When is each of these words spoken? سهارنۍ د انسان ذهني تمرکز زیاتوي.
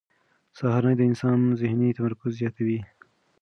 سهارنۍ 0.57 0.95
د 0.97 1.01
انسان 1.09 1.39
ذهني 1.61 1.89
تمرکز 1.97 2.31
زیاتوي. 2.39 2.79